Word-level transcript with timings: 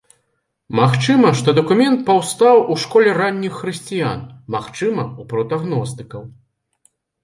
Магчыма, 0.79 1.33
што 1.41 1.49
дакумент 1.59 1.99
паўстаў 2.09 2.63
у 2.71 2.79
школе 2.85 3.09
ранніх 3.21 3.53
хрысціян, 3.63 4.19
магчыма 4.59 5.03
ў 5.09 5.33
прота-гностыкаў. 5.33 6.31